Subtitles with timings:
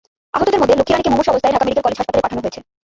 [0.35, 2.59] আহতদের মধ্যে লক্ষ্মী রানীকে মুমূর্ষু অবস্থায় ঢাকা মেডিকেল কলেজ হাসপাতালে পাঠানো হয়েছে।